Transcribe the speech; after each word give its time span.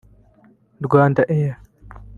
RwandAir 0.85 1.49